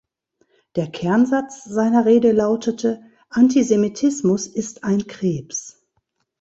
[0.77, 5.85] Der Kernsatz seiner Rede lautete: „Antisemitismus ist ein Krebs“.